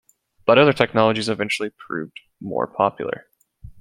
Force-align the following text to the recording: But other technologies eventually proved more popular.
But 0.47 0.57
other 0.57 0.73
technologies 0.73 1.29
eventually 1.29 1.69
proved 1.69 2.21
more 2.39 2.65
popular. 2.65 3.27